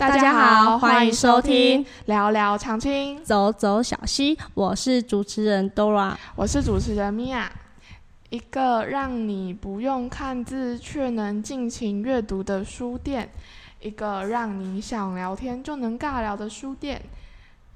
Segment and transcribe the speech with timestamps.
[0.00, 4.34] 大家好，欢迎收听聊聊长青，走走小溪。
[4.54, 7.44] 我是主持人 Dora，我是主持人 Mia。
[8.30, 13.28] 一个让你不用看字却能尽情阅读的书店，
[13.80, 17.02] 一个让你想聊天就能尬聊的书店，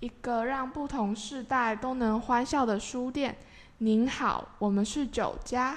[0.00, 3.36] 一个让不同世代都能欢笑的书店。
[3.76, 5.76] 您好，我们是酒家。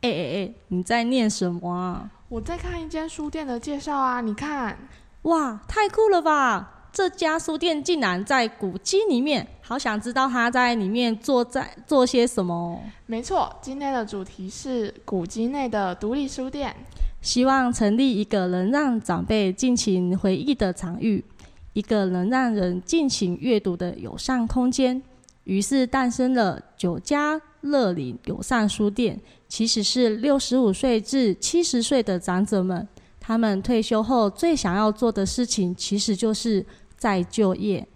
[0.00, 2.10] 哎哎哎，你在念什么啊？
[2.30, 4.78] 我在看一间书店的介绍啊，你看。
[5.22, 6.90] 哇，太酷了吧！
[6.92, 12.80] 这家书店竟然在古迹里面，好想知道他在里面做在做些什么。
[13.06, 16.74] 没错，今天的主题是古迹内的独立书店，
[17.20, 21.24] 希望成立一个能让长辈尽情回忆的场域，
[21.72, 25.02] 一个能让人尽情阅读的友善空间。
[25.44, 32.86] 于是诞生了九家乐林友善书店，其实是六十五岁至七十岁的长者们。
[33.28, 36.64] 他们退休后最想要做的事情，其实就是
[36.96, 37.86] 再就业，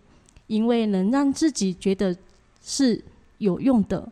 [0.47, 2.15] 因为能让自己觉得
[2.63, 3.03] 是
[3.39, 4.07] 有用的。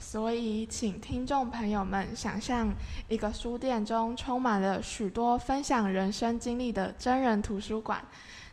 [0.00, 2.74] 所以，请听众朋友们想象
[3.08, 8.04] 一个书店中充满了许多分享人生经历的真人图书馆。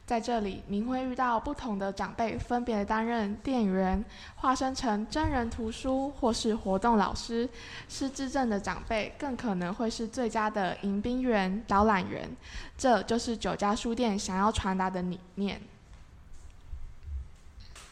[0.05, 4.03] 在这里，您会遇到不同的长辈，分别担任店员、
[4.35, 7.47] 化身成真人图书或是活动老师。
[7.87, 12.29] 失智症的长辈更可能会是最佳的迎宾员、导览员。
[12.77, 15.61] 这就是九家书店想要传达的理念。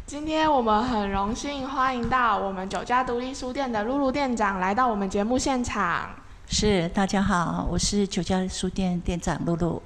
[0.06, 6.09] 今天我们很荣幸欢迎到我们九家独立书店的露露店长来到我们节目现场。
[6.48, 9.83] 是，大家好，我是九家书店店长露露。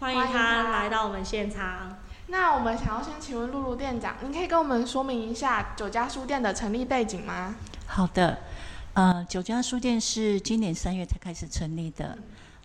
[0.00, 1.98] 欢迎他来到我们现场。
[2.28, 7.56] 那我们想要先请问露露店长，您可以跟我们说明一下九家书店的成立背景吗？
[7.84, 8.38] 好的，
[8.92, 12.16] 呃，九家书店是今年三月才开始成立的。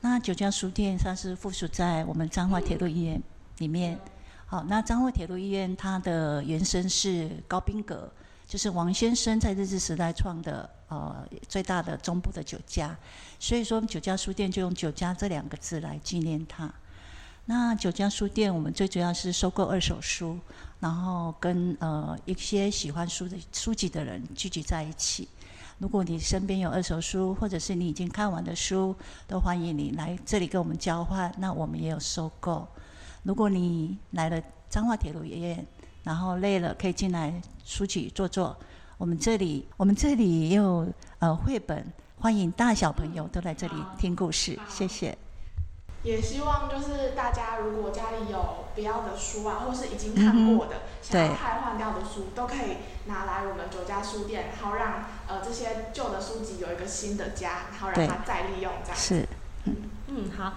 [0.01, 3.19] 那九家书店它是附属在我们彰化铁路医院
[3.57, 3.99] 里面。
[4.45, 8.11] 好，那彰化铁路医院它的原生是高宾阁，
[8.45, 12.95] 就是王先生在日治时代创的呃最大的中部的酒家，
[13.39, 16.71] 所以说九家书店就用九家这两个字来纪念它。
[17.45, 20.39] 那九家书店，我们最主要是收购二手书，
[20.79, 25.27] 然后跟呃一些喜欢书的书籍的人聚集在一起。
[25.77, 28.95] 如果你身边有二手书，或者是你已经看完的书，
[29.27, 31.29] 都欢迎你来这里跟我们交换。
[31.37, 32.65] 那我们也有收购。
[33.23, 35.65] 如果你来了彰化铁路医院，
[36.03, 38.55] 然后累了可以进来书局坐坐。
[38.97, 40.87] 我们这里我们这里也有
[41.19, 41.85] 呃绘本，
[42.17, 44.57] 欢迎大小朋友都来这里听故事。
[44.69, 45.17] 谢谢。
[46.03, 58.97] 也希望就是大家如果家里有不要的书啊，或是已经看过的，想要汰换掉的书，都可以拿来我们九家书店，然后让呃这些旧的书籍有一个新的家，然后让它再利用这样。
[58.97, 59.27] 是，
[59.63, 59.75] 嗯
[60.07, 60.53] 嗯好，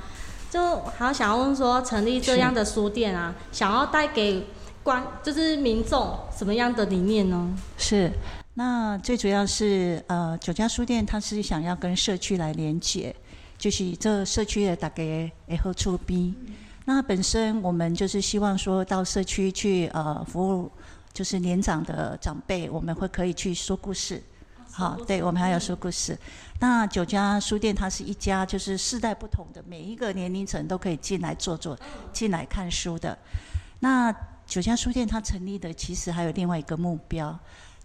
[0.50, 4.48] 就好想要问说，成立这样的书店啊，想要带给
[4.82, 7.56] 观就是民众什么样的理念呢？
[7.78, 8.10] 是，
[8.54, 13.14] 那最主要是呃九家书店，它是想要跟社区来连接。
[13.58, 16.34] 就是这社区的大家会好处边，
[16.84, 20.70] 那本身我们就是希望说到社区去呃服务，
[21.12, 24.22] 就是年长的长辈，我们会可以去说故事。
[24.70, 26.16] 好，对我们还要说故事。
[26.60, 31.78] 那九家书店它是一家就是世代不同的，每一个年龄层都可以进来坐坐，
[32.12, 33.16] 进来看书的。
[33.80, 34.14] 那
[34.46, 37.38] 九家书店它成立的其实还有另外一个目标。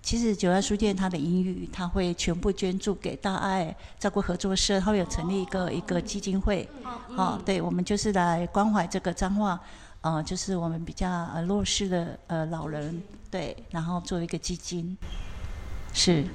[0.03, 6.67] 其实九爱书店它的英语，它会全部捐助给大爱照顾合作社，它会有成立一个一个基金会。
[7.15, 9.59] 哦，对，我们就是来关怀这个脏话，
[10.01, 14.97] 呃，就是我们比较呃弱势的呃老人，对，然后做一个基金。
[15.93, 16.25] 是。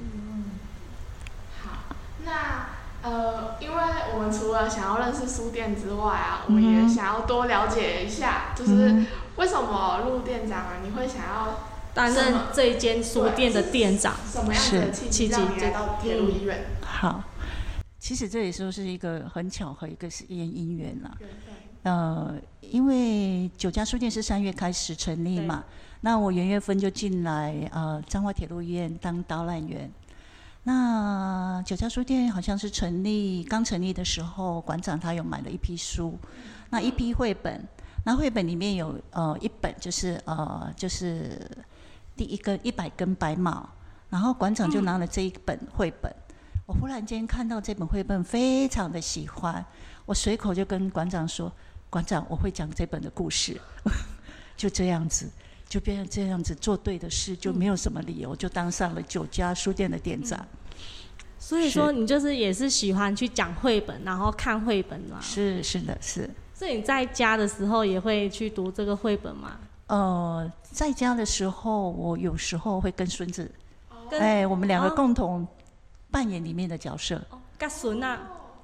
[1.65, 2.69] 好，那
[3.03, 3.83] 呃，因为
[4.15, 9.07] 我们除了想要认识书店之外啊，我们也想要多了解一下，就是
[9.37, 11.76] 为什么陆店长啊，你会想要？
[11.97, 16.67] 担任这一间书店的店长，什么样的契机来到铁路医院？
[16.83, 17.25] 好，
[17.99, 21.17] 其实这也说是一个很巧合，一个是因因缘啦。
[21.85, 25.65] 呃，因为九家书店是三月开始成立嘛，
[26.03, 29.91] 那我元月份就进来呃彰化铁路医院当导览员。
[30.65, 36.19] 那九家书店好像是成立刚成立的时候，馆长他有买了一批书，
[36.69, 37.67] 那一批绘本，
[38.05, 41.41] 那绘本里面有呃一本就是呃就是。
[42.17, 43.69] 第一根一百根白毛，
[44.09, 46.15] 然后馆长就拿了这一本绘本。
[46.65, 49.65] 我忽然间看到这本绘本，非常的喜欢。
[50.05, 51.53] 我随口就跟馆长说
[51.91, 53.61] ：“馆长，我会讲这本的故事。”
[54.57, 55.31] 就这样子，
[55.69, 60.45] 就变成这样子，做对的事就没有什么理由，就当上了九家书店的店长。
[61.39, 65.21] 所以说你就是也是喜欢去讲绘本，然后看绘本嘛。
[65.21, 66.29] 是是的是。
[66.55, 69.59] 所以你在家的时候也会去读这个绘本吗？
[69.87, 73.51] 呃，在家的时候，我有时候会跟孙子，
[74.11, 75.47] 哎，我们两个共同
[76.11, 77.21] 扮演里面的角色。
[77.57, 78.19] 跟孙啊？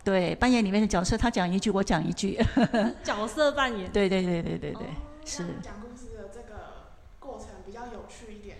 [0.04, 2.36] 对，扮演里面的角色，他讲一句，我讲一句。
[3.04, 3.90] 角色扮演。
[3.92, 4.86] 对对对对对对，
[5.24, 5.44] 是。
[5.62, 6.88] 讲故事的这个
[7.20, 8.56] 过程比较有趣一点。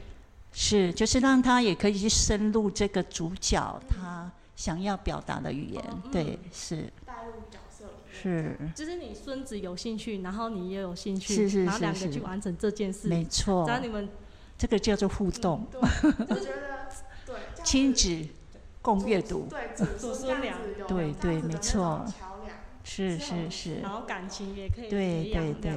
[0.53, 5.85] 是，就是让他也可以去深入这个主角他想要表达的语言。
[6.13, 6.93] 对，是。
[8.23, 13.67] 是，就是你孙子有兴趣，然后你也有兴趣，是是是，然后两个去完成这件事，没错。
[13.67, 14.09] 然后你们
[14.57, 15.81] 这个叫做互动，就
[16.37, 16.89] 觉得
[17.27, 17.35] 对，
[17.65, 18.29] 亲子
[18.81, 22.05] 共阅读，对，祖孙俩，对对，没错，
[22.85, 25.71] 是是是，然后感情也可以对对对。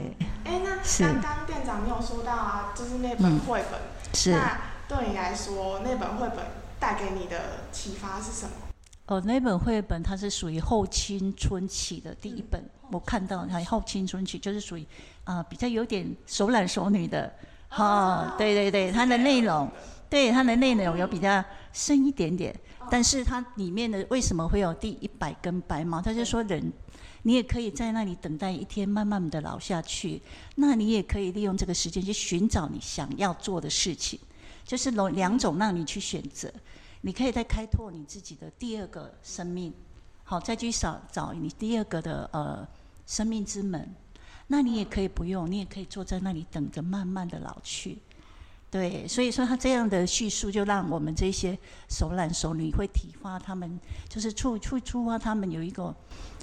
[0.43, 0.75] 哎，那
[1.11, 3.79] 刚刚店长你有说到啊，就是那本绘本，
[4.13, 4.31] 是。
[4.31, 6.45] 那对你来说，那本绘本
[6.79, 8.64] 带给你的启发是什么？
[9.07, 14.83] 哦，那本绘本它是属于后青春期的第一本，我看到它后青春期就是属于
[15.23, 17.31] 啊比较有点熟男熟女的，
[17.69, 19.69] 哈，对对对，它的内容，
[20.09, 22.59] 对它的内容有比较深一点点，
[22.89, 26.01] 但是它里面的为什么会有第一百根白毛？
[26.01, 26.73] 它就说人，
[27.21, 30.19] 你也可以在那里等待一天，慢慢的老下去，
[30.55, 34.19] 那你也可以利用这个时间去寻找你想要做的事情，
[34.65, 36.51] 就是两两种让你去选择。
[37.05, 39.71] 你可以再开拓你自己的第二个生命，
[40.23, 42.67] 好，再去找找你第二个的呃
[43.05, 43.87] 生命之门。
[44.47, 47.99] 那你也可以不用，你也可以坐在那里等着，慢慢的老去。
[48.71, 51.55] 对，所以说他这样的叙述，就让我们这些
[51.89, 53.79] 熟男熟女会体发他们，
[54.09, 55.95] 就是触触触发他们有一个，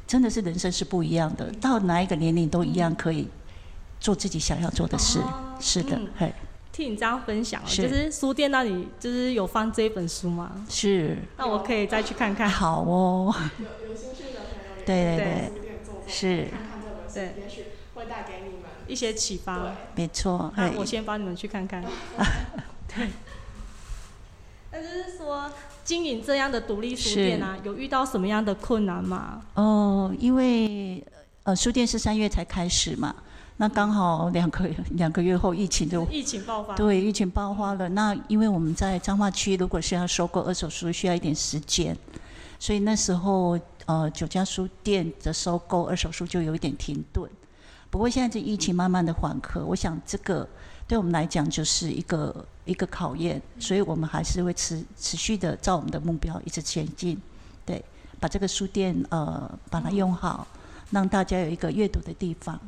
[0.07, 3.27] 真的是人生是不一样的，到哪一个年龄都一样可以
[3.99, 5.21] 做自己想要做的事。
[5.59, 6.33] 是的，嘿。
[6.73, 10.65] 听你这样分享，就是书店那里就是有放这本书吗？
[10.71, 11.19] 是。
[11.37, 12.49] 那我可以再去看看。
[12.49, 13.35] 好哦。
[13.59, 17.65] 有有兴趣的朋友，对对对，是看看这本书，也许
[17.95, 19.75] 会带给你们一些启发。
[19.95, 20.51] 没错。
[20.57, 21.85] 那我先帮你们去看看。
[22.89, 23.09] 对。
[24.71, 25.53] 那就是说，
[25.85, 29.43] 经营这样的独立书店啊，有遇到什么样的困难吗？
[29.53, 31.05] 哦，因为
[31.43, 33.15] 呃，书店是三月才开始嘛。
[33.59, 37.89] 那刚好两个 两个月后，疫情就疫情爆发，对，疫情爆发了。
[37.91, 41.97] 那因为我们在彰化区，如果是要收购二手书，需要一点时间，
[42.59, 47.31] 所以那时候呃九家书店的收购二手书就有一点停顿。
[47.91, 50.49] 不过现在这疫情慢慢的缓和，我想这个
[50.89, 57.21] 对我们来讲就是一个一个考验，所以我们还是会持持续的照我们的目标一直前进，
[57.67, 57.85] 对，
[58.19, 60.47] 把这个书店呃把它用好，
[60.91, 62.59] 让大家有一个阅读的地方。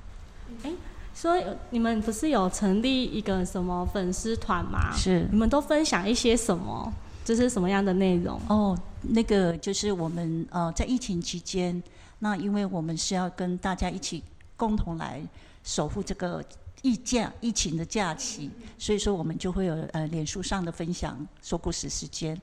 [0.62, 0.72] 哎，
[1.12, 4.94] 所以你们不是有成立一个什么粉丝团吗？
[4.96, 6.92] 是，你们都分享一些什么？
[7.24, 8.38] 这是什么样的内容？
[8.48, 11.82] 哦，那个就是我们呃在疫情期间，
[12.18, 14.22] 那因为我们是要跟大家一起
[14.56, 15.22] 共同来
[15.62, 16.44] 守护这个
[16.82, 22.38] 疫假疫情的假期，所以说我们就会有呃脸书上的分享说故事时间。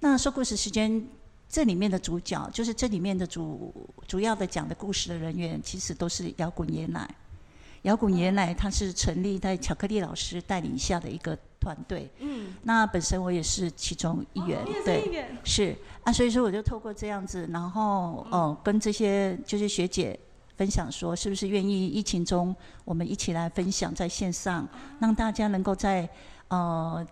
[0.00, 1.06] 那说故事时间
[1.48, 3.72] 这里面的主角，就是这里面的主
[4.08, 7.08] 主要的讲的故事的人员，其实都是摇滚爷奶。
[7.86, 15.76] 摇滚原来它是成立在巧克力老师带领下的一个团队，嗯，那本身我也是其中一员，对，是。
[16.02, 20.18] 啊，所以说我就透过这样子，然后哦，跟这些就是学姐
[20.56, 26.08] 分享说，是不是愿意疫情中我们一起来分享在线上，让大家能够在
[26.48, 27.06] 呃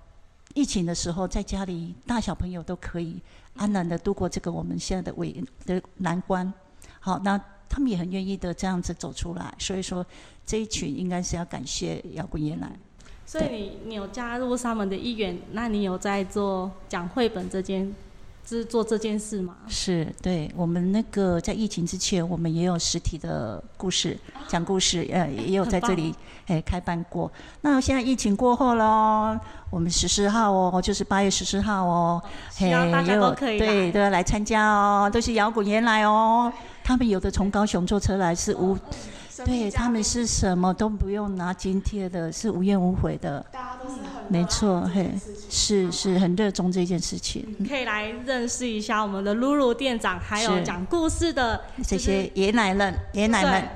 [0.54, 3.20] 疫情的时候在家里大小朋友都可以
[3.54, 6.52] 安然的度过这个我们现在的危的难关，
[6.98, 7.40] 好，那
[7.74, 10.06] 他们也很愿意的这样子走出来，所以说。
[10.46, 12.70] 这一群应该是要感谢摇滚爷来，
[13.24, 17.90] 所以你你有加入他们的一员，那你有在做讲绘本这件，
[18.46, 19.56] 是做这件事吗？
[19.68, 26.14] 是，对我们那个在疫情之前，我们也有实体的故事讲故事，呃，也有在这里
[26.48, 27.32] 诶开办过。
[27.62, 29.34] 那现在疫情过后喽，
[29.70, 36.52] 我们十四号哦，就是八月十四号哦，希望，大家都可以对都要来参加哦，都是摇滚爷来哦，
[36.84, 38.78] 他们有的从高雄坐车来是无。
[39.44, 43.44] 对他们是什么都不用拿津贴的，是无怨无悔的。
[43.50, 45.10] 大家都是很没错，嘿，
[45.50, 47.44] 是是很热衷这件事情。
[47.68, 53.68] 可以来认识一下我们的露露店长，还有讲故事的这些爷奶们、爷奶们，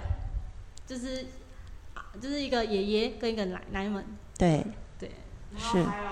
[0.87, 1.27] 就是
[2.21, 4.05] 就是一个爷爷跟一个奶奶们。
[4.39, 4.65] 对
[4.97, 5.11] 对，
[5.59, 6.11] 是还有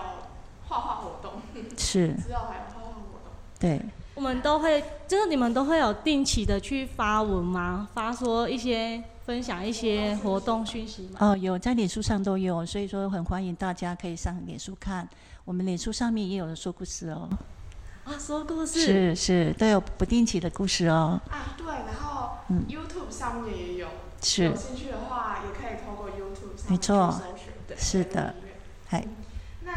[0.66, 1.34] 画画活动，
[1.78, 3.80] 是之后还有画画活动，对。
[4.16, 7.88] 我们都会，就是你们都会有定期的去发文吗？
[7.94, 9.00] 发说一些。
[9.26, 11.18] 分享一些活动讯息吗？
[11.18, 15.08] 哦，有在脸书上都有，所以说很欢迎大家可以上脸书看。
[15.44, 17.28] 我们脸书上面也有人说故事哦。
[18.04, 21.20] 啊，说故事是是都有不定期的故事哦。
[21.28, 23.88] 啊，对，然后嗯 YouTube 上面也有，
[24.22, 27.20] 是有兴趣的话也可以通过 YouTube 上面没错
[27.76, 29.04] 是的，音乐嗨，
[29.62, 29.72] 那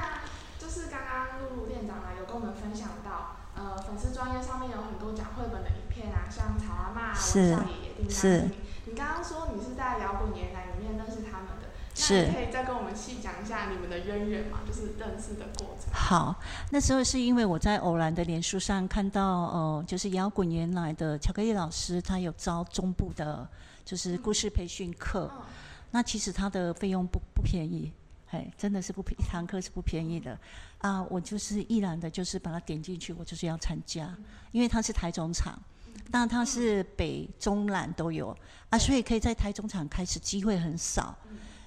[0.60, 7.58] 就是刚刚露露店长啊，有跟我们分享到，呃，粉丝专业上面有很多讲绘本的影片啊，像曹阿嬷、是
[8.10, 8.50] 是。
[8.86, 15.94] 你刚刚说你是在摇滚爷爷奶里面认识他们的，那是你可以再跟我们细讲一下你们的渊源嘛，就是认识的过程。
[15.94, 16.36] 好，
[16.72, 23.48] 那时候是因为我在偶然的脸书上看到，呃，就是摇滚原来的巧克力老师，他有招中部的，
[23.86, 25.32] 就是故事培训课。
[25.36, 25.42] 嗯，
[25.92, 27.92] 那其实他的费用不不便宜，
[28.32, 30.36] 哎，真的是不便，一堂课是不便宜的
[30.80, 31.04] 啊。
[31.12, 34.16] 我就是毅然的，就是把它点进去，我就是要参加，
[34.52, 35.60] 因为他是台中场，
[36.12, 38.36] 那他是北中南都有
[38.70, 41.16] 啊，所以可以在台中场开始机会很少。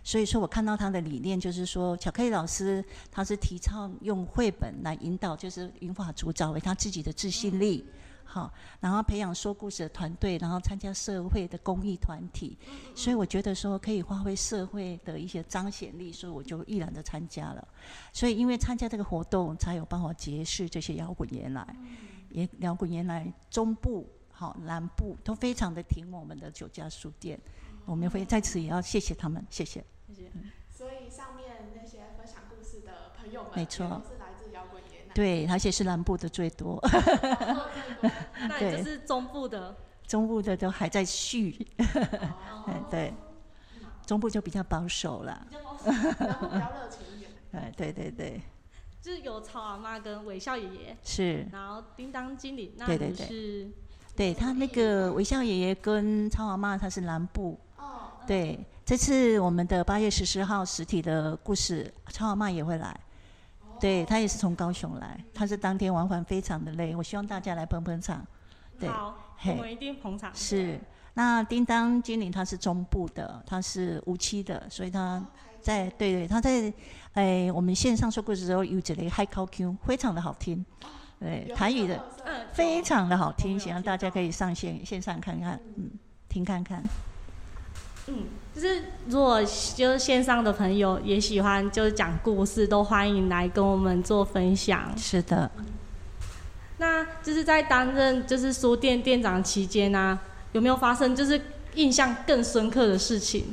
[0.04, 7.86] 所以说我看到他的理念就是说，巧克力老师他是提倡用绘本来引导，就是引法主找为他自己的自信力，
[8.24, 12.58] 好，然后培养说故事的团队，然后参加社会的公益团体，
[12.96, 17.68] 所以我觉得说可以发挥社会的一些彰显力，所以我就毅然的参加了。
[18.12, 21.64] 所以因为参加这个活动，才有办法结识这些摇滚原来，
[22.32, 27.38] 也摇滚原来中部好南部都非常的挺我们的酒家书店，
[27.84, 29.84] 我们会在此也要谢谢他们，谢谢。
[30.08, 30.30] 谢谢。
[30.70, 33.86] 所以上面那些分享故事的朋友们，没错。
[34.08, 35.12] 是来自摇滚爷爷奶。
[35.14, 36.80] 对，而且是南部的最多，
[38.48, 42.64] 那对你就是中部的，中部的都还在续，哦。
[42.68, 43.14] 嗯，对，
[44.06, 47.30] 中部就比较保守了，然后比较热情一点。
[47.52, 48.40] 哎，对对对，
[49.02, 53.26] 就是有曹阿妈跟微笑爷爷，是，然后叮当经理，那你对对对。
[53.26, 53.70] 是
[54.14, 62.98] 对他那个微笑爷爷跟超阿妈他是南部，哦，对，这次我们的八月十四号实体的故事，超阿妈也会来。
[63.80, 68.24] 对他也是从高雄来，他是当天往返非常的累，我希望大家来捧捧场。
[68.78, 69.14] 对好，
[69.46, 70.30] 我们一定捧场。
[70.34, 70.78] 是，
[71.14, 75.22] 那叮当精灵他是中部的，他是无期的，所以他
[75.60, 76.72] 在对对他在
[77.14, 80.64] 哎、我们线上说故事的时候有这个 High Call Q 非常的好听，
[81.20, 85.90] 对有台语的嗯，非常的好听，有希望大家可以上线线上看看，嗯，
[86.28, 86.82] 听看看。
[88.08, 88.24] 嗯，
[88.54, 89.40] 就是如果
[89.76, 94.90] 就是线上的朋友也喜欢就是讲故事，都欢迎来跟我们做分享。
[94.96, 95.48] 是的，
[96.78, 100.18] 那就是在担任就是书店店长期间呢、
[100.52, 101.40] 有没有发生就是
[101.74, 103.44] 印象更深刻的事情？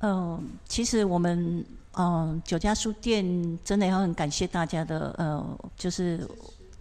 [0.00, 1.64] 嗯，其实我们
[1.94, 6.28] 嗯九家书店真的要很感谢大家的呃，就是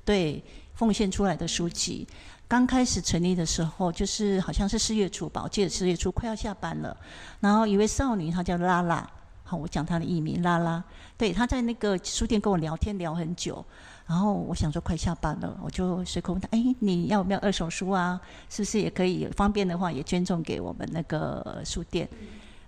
[0.04, 0.44] 对
[0.76, 2.08] 奉献出来的书籍。
[2.48, 6.96] 刚开始成立的时候，就是好像是四月初吧，我记得四月初快要下班了，
[7.40, 9.10] 然后一位少女，她叫拉拉，
[9.44, 10.84] 好，我讲她的艺名拉拉，
[11.18, 13.66] 对，她在那个书店跟我聊天聊很久，
[14.06, 18.22] 然后我想说快下班了，我就随口问他，哎，你要不要二手书啊？
[18.50, 22.08] 是不是也可以方便的话也捐赠给我们那个书店？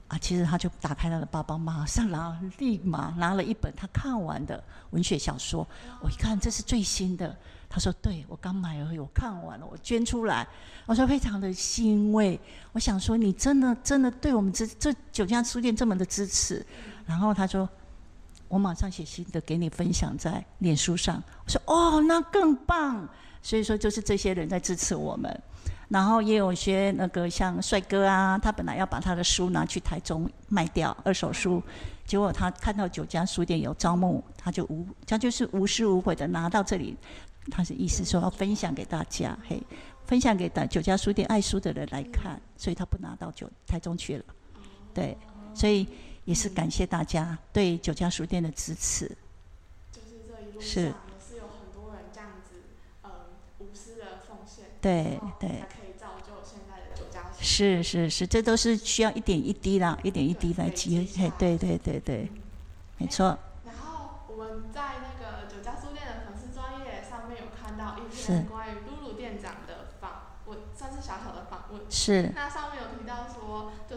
[0.08, 5.68] 啊，其实他就打开他的包包，马上拿，立马拿了一本他看完的文学小说。
[6.02, 7.36] 我一看，这是最新的。
[7.70, 10.48] 他说：“对，我刚买而已，我看完了，我捐出来。”
[10.88, 12.40] 我说非常的欣慰。
[12.72, 16.66] 我想说，你真的真的对我们这这九家书店这么的支持。
[17.06, 17.68] 然后他说
[18.48, 23.08] ：“我马上写新的给你分享在脸书上。”我说：“哦，那更棒。”
[23.42, 25.42] 所以说，就是这些人在支持我们。
[25.90, 31.64] 然后也有些那个像帅哥啊，他本来要把他的书拿去台中卖掉二手书，
[32.06, 36.98] 结果他看到九家书店有招募，他就无他就是无私无悔的拿到这里，
[37.50, 39.64] 他是意思说要分享给大家，嘿，
[40.06, 44.26] 分享给大九家书店爱书的人来看，所以他不拿到九台中去了，
[44.94, 45.18] 对，
[45.54, 45.88] 所以
[46.28, 49.08] 也是感谢大家对九家书店的支持，
[49.94, 50.90] 就是这一路是。
[50.90, 52.56] 上也是有很多人这样子，
[53.04, 53.10] 嗯，
[53.60, 55.48] 无私的奉献，对对。
[55.48, 62.30] 才可以造就现在的九家书是是是，这都是需要一点一滴啦，一点一滴来积，累，对对对对，
[62.98, 63.40] 没错。
[63.64, 71.80] 然后我们在那个九家书店的粉丝专业上面有看到一篇关于露露店长的访问，算是小小的访问。
[71.90, 72.34] 是。
[72.36, 72.77] 那上面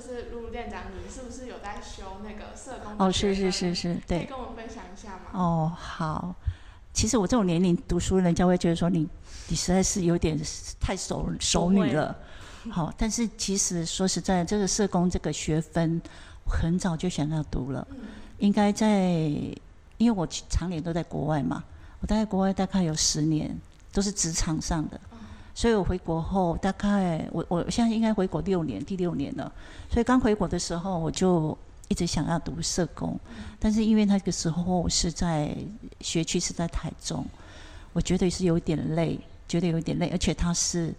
[0.00, 2.94] 就是露露店长，你是不是有在修那个社工？
[2.96, 4.24] 哦，是是是，是，可以对。
[4.24, 5.24] 跟我们分享一下吗？
[5.34, 6.34] 哦，好。
[6.94, 9.06] 其实我这种年龄读书，人家会觉得说你
[9.48, 10.40] 你实在是有点
[10.80, 12.16] 太熟熟女了。
[12.70, 16.00] 好，但是其实说实在，这个社工这个学分，
[16.44, 17.86] 我很早就想要读了。
[17.90, 17.98] 嗯
[18.38, 18.88] 应该在，
[19.98, 21.62] 因为我常年都在国外嘛，
[22.00, 23.54] 我待在国外大概有十年，
[23.92, 24.98] 都是职场上的，
[25.60, 29.52] 所以我回国后大概我我现在应该回国六年，第六年了。
[29.90, 31.54] 所以刚回国的时候，我就
[31.88, 33.20] 一直想要读社工，
[33.58, 35.54] 但是因为那个时候是在
[36.00, 37.26] 学区是在台中，
[37.92, 40.94] 我觉得是有点累，觉得有点累，而且它是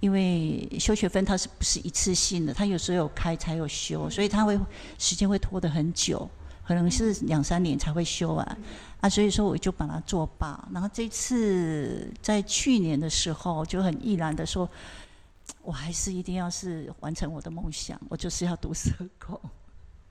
[0.00, 2.54] 因为修学分它是不是一次性的？
[2.54, 4.58] 它有时候有开才有修，所以它会
[4.98, 6.26] 时间会拖得很久，
[6.68, 8.58] 可能是两三年才会修完
[9.00, 9.08] 啊。
[9.08, 10.68] 所以说我就把它作罢。
[10.70, 14.68] 然后这次在去年的时候就很毅然的说，
[15.64, 19.40] 我还是一定要是完成我的梦想，我就是要读社工。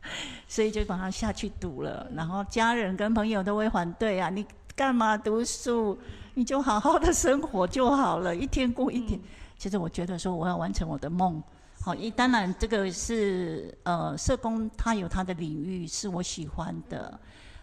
[0.48, 4.44] 所以就把它下去读了，然后家人跟朋友都会反对啊，你
[4.76, 5.96] 干嘛读书？
[6.34, 9.20] 你就好好的生活就好了，一天过一天。
[9.58, 11.42] 其实我觉得说我要完成我的梦，
[11.88, 17.18] 好，一当然这个是呃社工他有他的领域是我喜欢的，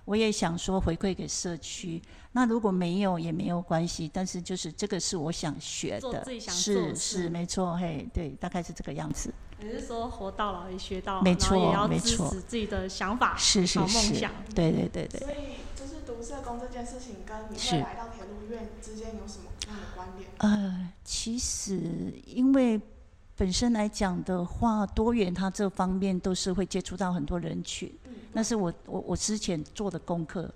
[0.06, 2.00] 我也想说回馈给社区。
[2.32, 9.30] 那如果没有也没有关系，但是就是这个是我想学的，是是没错，嘿，对，大概是这个样子。
[9.60, 15.20] 你是说活到老也学到老，没错，也要支持自己的想法，是是是，对对对对。
[15.20, 20.30] 所以就是读社工这件事情跟你会来到铁路院之间有什么样的关联？
[20.38, 22.80] 呃，其实因为
[23.36, 27.92] 本身来讲的话，多元它这方面都是会接触到很多人群，
[28.32, 30.52] 那是我我我之前做的功课。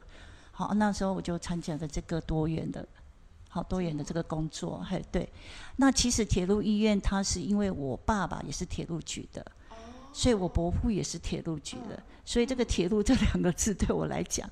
[0.53, 2.87] 好，那时候我就参加了这个多元的。
[3.51, 5.27] 好多元的这个工作，嘿，对。
[5.77, 9.45] 那其实铁路医院，它是因为我爸爸也是铁路局的，
[10.13, 14.49] 所以我伯父也是铁路局的，所以这个铁路这两个字对我来讲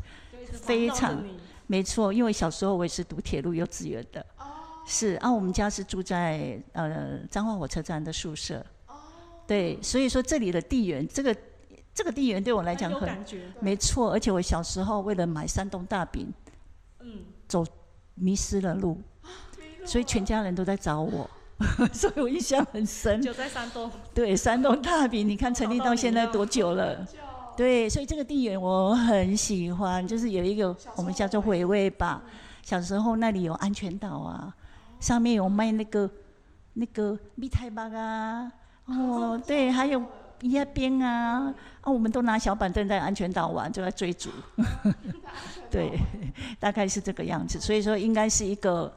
[0.50, 1.22] 非常
[1.66, 2.10] 没错。
[2.10, 4.24] 因为小时候我也是读铁路幼稚园的，
[4.86, 8.64] 是啊，我们家是住在呃彰化火车站的宿舍，
[9.46, 11.36] 对，所以说这里的地缘，这个
[11.92, 13.08] 这个地缘对我来讲很
[13.60, 14.12] 没错。
[14.12, 16.32] 而且我小时候为了买山东大饼，
[17.00, 17.64] 嗯，走。
[18.18, 18.98] 迷失了路，
[19.84, 21.28] 所以全家人都在找我，
[21.92, 23.20] 所以我印象很深。
[23.20, 23.90] 就在山东。
[24.14, 27.06] 对，山东大饼，你看成立到现在多久了？
[27.58, 32.22] 对，所以这个地缘我很喜欢，就是有一个我们叫做回味吧。
[32.62, 34.56] 小时候那里有安全岛啊，
[35.00, 36.10] 上面有卖那个
[36.74, 38.52] 那个蜜太棒啊，
[38.86, 40.02] 哦，对，还有。
[40.42, 44.28] 一边啊，啊，我们都拿小板凳在安全岛玩，就在追逐。
[45.70, 45.98] 对，
[46.60, 47.58] 大概是这个样子。
[47.58, 48.94] 所以说，应该是一个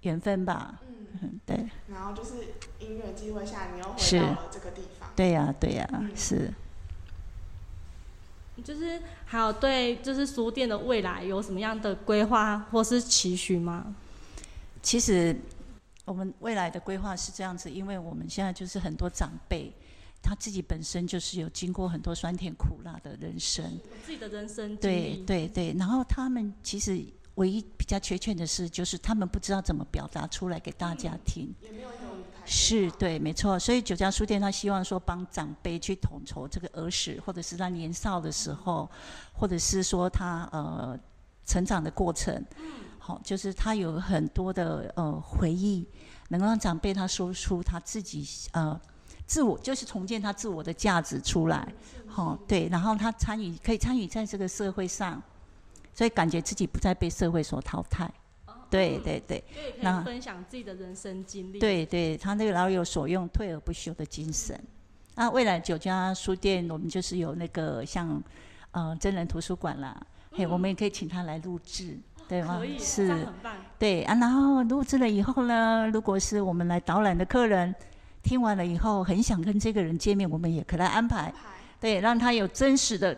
[0.00, 0.80] 缘分吧。
[1.20, 1.68] 嗯，对。
[1.88, 2.36] 然后就是
[2.78, 5.10] 音乐机会下，你又回到了这个地方。
[5.14, 6.50] 对呀，对呀，是。
[8.64, 13.94] 就是还有对，就是书店的未来有什么样的规划或是期许吗？
[14.84, 15.34] 其实
[16.04, 19.74] 我们未来的规划是这样子，因为我们现在就是很多长辈。
[20.26, 23.62] 他自己本身就是有经过很多酸甜苦辣的人生，
[24.06, 25.74] 自己的人生对对对。
[25.78, 26.98] 然后他们其实
[27.34, 31.54] 唯一比较缺欠的是，就是他们不知道怎么表达出来给大家听。
[31.60, 32.40] 也没有一个舞台。
[32.46, 33.58] 是对，没错。
[33.58, 38.90] 所以九家书店他希望说帮长辈去统筹这个儿时，或者是他年少的时候，
[39.34, 40.98] 或者是说他呃
[41.44, 42.34] 成长的过程。
[42.56, 42.83] 嗯。
[43.06, 45.86] 好，就是他有很多的呃回忆，
[46.28, 48.80] 能够让长辈他说出他自己呃。
[49.26, 51.66] 自我就是重建他自我的价值出来，
[52.06, 55.22] 好对，然后他参与可以参与在这个社会上，
[55.94, 58.10] 所以感觉自己不再被社会所淘汰。
[58.70, 59.42] 对对对，
[59.80, 61.58] 那分享自己的人生经历。
[61.58, 64.58] 对对，他那个老有所用、退而不休的精神。
[65.14, 68.22] 那未来九家书店，我们就是有那个像
[68.72, 72.60] 呃真人图书馆啦，嘿，我们也可以请他来录制，对吗？
[72.78, 73.26] 是，
[73.78, 77.74] 对啊，然后录制了以后呢，如果是我们来导览的客人。
[78.22, 81.30] 听完了以后，很想跟这个人见面，我们也可来安排，
[81.78, 83.14] 对，让他有真实的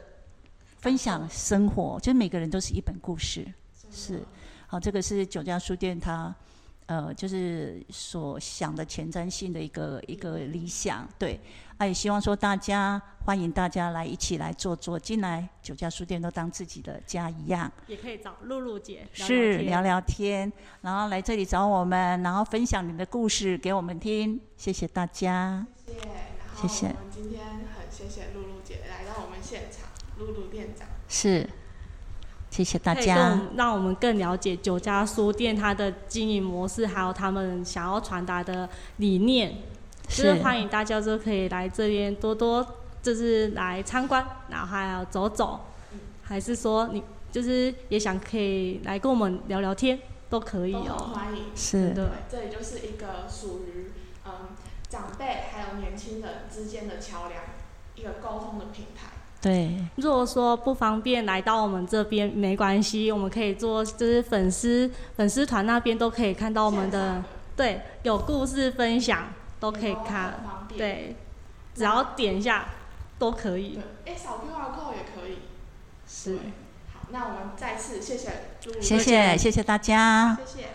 [0.79, 3.47] 分享生活，就每个人都是一本故事，
[3.89, 4.21] 是，
[4.67, 6.35] 好，这个是九家书店他，
[6.87, 11.41] 呃，就是所想的前瞻性的一个一个理想，对。
[11.79, 17.71] 啊，也希望说大家欢迎大家来一起来坐坐，进来九家书店都当自己的家一样。
[17.87, 24.41] 也可以找露露姐是聊聊天，然后来这里找我们，然后分享你的故事给我们听。
[24.57, 25.67] 谢谢大家。
[25.85, 25.99] 谢谢。
[26.63, 26.87] 谢谢。
[26.87, 30.89] 我们今天很谢谢露露姐来到我们现场，露露店长。
[31.09, 31.47] 是。
[32.57, 33.39] 谢谢大家。
[33.55, 38.67] 让我们更了解九家书店它的经营模式，还有他们想要传达的
[38.97, 39.55] 理念。
[40.09, 42.67] 就是欢迎大家都可以来这边多多，
[43.03, 45.61] 就是来参观，然后还要走走，
[46.23, 49.99] 还是说你就是也想可以来跟我们聊聊天，
[50.31, 51.11] 都可以哦。
[51.13, 53.91] 欢迎，是对，这里就是一个属于
[54.25, 54.33] 嗯
[54.89, 57.43] 长辈还有年轻人之间的桥梁，
[57.97, 59.16] 一个沟通的平台。
[59.47, 67.23] 对，如果说不方便来到我们这边没关系，我们可以做就是粉丝粉丝团那边都可以看到我们的
[67.57, 69.29] 对有故事分享。
[69.59, 70.35] 都可以看，
[70.77, 71.17] 对，
[71.75, 72.67] 只要点一下
[73.19, 73.81] 都可以。
[74.05, 75.39] 哎，扫 QR code 也可以。
[76.07, 76.37] 是。
[76.93, 78.31] 好，那我们再次谢谢
[78.79, 80.37] 谢谢谢谢大家。
[80.45, 80.69] 谢谢。